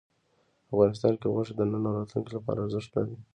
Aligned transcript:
افغانستان 0.73 1.13
کې 1.19 1.27
غوښې 1.33 1.53
د 1.55 1.61
نن 1.71 1.83
او 1.89 1.95
راتلونکي 1.99 2.31
لپاره 2.37 2.59
ارزښت 2.61 2.89
لري. 2.97 3.15